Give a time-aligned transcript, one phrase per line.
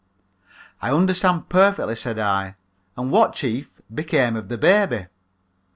[0.81, 2.55] "I understand perfectly," said I,
[2.97, 5.05] "and what, chief, became of the baby?"